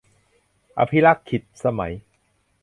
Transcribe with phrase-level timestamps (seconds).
[0.77, 1.93] อภิลักขิตสมัย